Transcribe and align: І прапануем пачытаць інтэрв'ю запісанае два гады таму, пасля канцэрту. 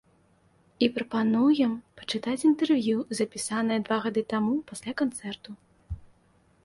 І 0.85 0.87
прапануем 0.95 1.75
пачытаць 1.99 2.45
інтэрв'ю 2.51 2.97
запісанае 3.21 3.77
два 3.85 3.97
гады 4.07 4.21
таму, 4.37 4.53
пасля 4.73 4.99
канцэрту. 5.03 5.49